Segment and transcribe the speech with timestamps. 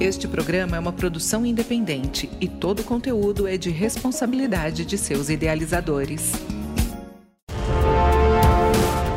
[0.00, 5.28] Este programa é uma produção independente e todo o conteúdo é de responsabilidade de seus
[5.28, 6.34] idealizadores.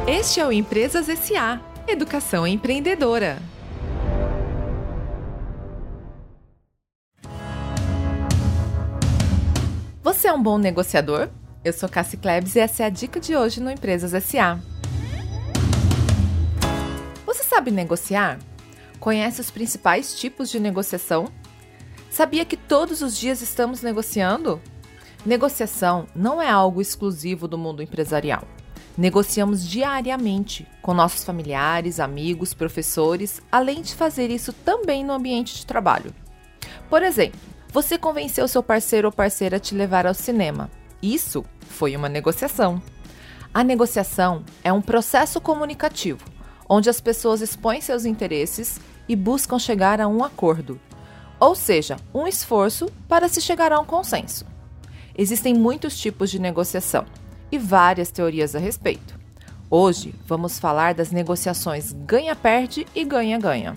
[0.07, 3.37] Este é o Empresas SA Educação Empreendedora.
[10.01, 11.29] Você é um bom negociador?
[11.63, 14.59] Eu sou Cassi Klebs e essa é a dica de hoje no Empresas SA.
[17.23, 18.39] Você sabe negociar?
[19.01, 21.27] Conhece os principais tipos de negociação?
[22.11, 24.61] Sabia que todos os dias estamos negociando?
[25.25, 28.43] Negociação não é algo exclusivo do mundo empresarial.
[28.95, 35.65] Negociamos diariamente com nossos familiares, amigos, professores, além de fazer isso também no ambiente de
[35.65, 36.13] trabalho.
[36.87, 37.39] Por exemplo,
[37.69, 40.69] você convenceu seu parceiro ou parceira a te levar ao cinema.
[41.01, 42.79] Isso foi uma negociação.
[43.51, 46.23] A negociação é um processo comunicativo
[46.73, 50.79] onde as pessoas expõem seus interesses e buscam chegar a um acordo,
[51.37, 54.45] ou seja, um esforço para se chegar a um consenso.
[55.17, 57.03] Existem muitos tipos de negociação
[57.51, 59.19] e várias teorias a respeito.
[59.69, 63.75] Hoje vamos falar das negociações ganha-perde e ganha-ganha.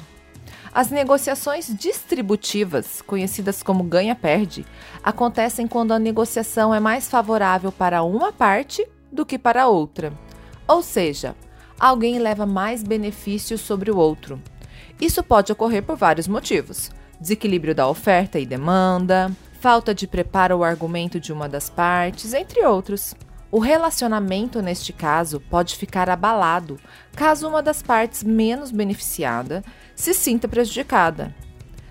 [0.72, 4.64] As negociações distributivas, conhecidas como ganha-perde,
[5.02, 10.12] acontecem quando a negociação é mais favorável para uma parte do que para outra.
[10.68, 11.34] Ou seja,
[11.78, 14.41] alguém leva mais benefícios sobre o outro,
[15.00, 19.30] isso pode ocorrer por vários motivos: desequilíbrio da oferta e demanda,
[19.61, 23.14] falta de preparo ou argumento de uma das partes, entre outros.
[23.50, 26.78] O relacionamento, neste caso, pode ficar abalado
[27.14, 29.62] caso uma das partes menos beneficiada
[29.95, 31.33] se sinta prejudicada.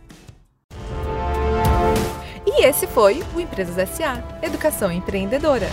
[2.67, 5.69] Esse foi o Empresas SA Educação Empreendedora.